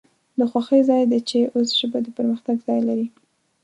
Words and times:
د 0.37 0.39
خوښۍ 0.51 0.81
ځای 0.89 1.03
د 1.07 1.15
چې 1.29 1.39
اوس 1.55 1.67
ژبه 1.79 1.99
د 2.03 2.07
پرمختګ 2.17 2.55
ځای 2.67 2.79
لري 2.89 3.07